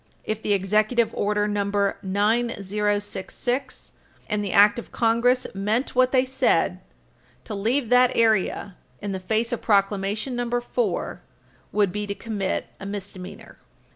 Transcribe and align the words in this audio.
If 0.23 0.41
the 0.41 0.51
Executive 0.53 1.13
Order 1.13 1.47
No. 1.47 1.63
9066 2.01 3.93
and 4.27 4.43
the 4.43 4.51
Act 4.51 4.79
of 4.79 4.91
Congress 4.91 5.45
meant 5.53 5.93
what 5.93 6.11
they 6.11 6.25
said, 6.25 6.79
to 7.43 7.53
leave 7.53 7.89
that 7.89 8.11
area, 8.17 8.77
in 8.99 9.11
the 9.11 9.19
face 9.19 9.51
of 9.51 9.61
Proclamation 9.61 10.35
No. 10.35 10.59
4, 10.59 11.21
would 11.71 11.91
be 11.91 12.07
to 12.07 12.15
commit 12.15 12.65
a 12.79 12.85
misdemeanor. 12.87 13.59